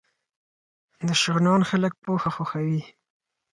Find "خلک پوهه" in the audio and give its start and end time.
1.69-2.29